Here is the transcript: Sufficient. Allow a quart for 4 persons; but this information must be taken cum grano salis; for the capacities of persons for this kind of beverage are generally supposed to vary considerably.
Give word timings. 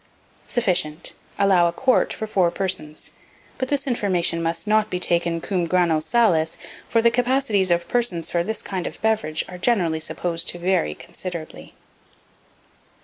Sufficient. 0.47 1.13
Allow 1.37 1.67
a 1.67 1.71
quart 1.71 2.11
for 2.11 2.25
4 2.25 2.49
persons; 2.49 3.11
but 3.59 3.67
this 3.67 3.85
information 3.85 4.41
must 4.41 4.65
be 4.89 4.97
taken 4.97 5.39
cum 5.41 5.65
grano 5.67 5.99
salis; 5.99 6.57
for 6.89 7.03
the 7.03 7.11
capacities 7.11 7.69
of 7.69 7.87
persons 7.87 8.31
for 8.31 8.41
this 8.43 8.63
kind 8.63 8.87
of 8.87 8.99
beverage 9.03 9.45
are 9.47 9.59
generally 9.59 9.99
supposed 9.99 10.47
to 10.47 10.57
vary 10.57 10.95
considerably. 10.95 11.75